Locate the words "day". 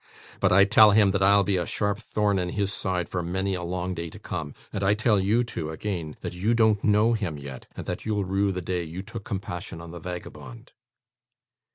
3.93-4.09, 8.63-8.81